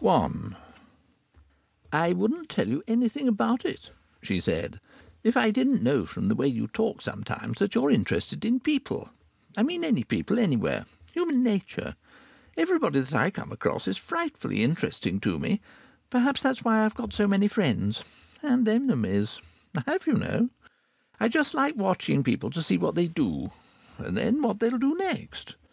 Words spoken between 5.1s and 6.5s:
if I didn't know from the way